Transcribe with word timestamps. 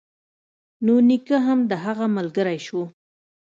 نو 0.85 0.93
نيکه 1.09 1.37
هم 1.45 1.59
د 1.69 1.73
هغه 1.83 2.05
ملگرى 2.15 2.57
سو. 2.67 2.81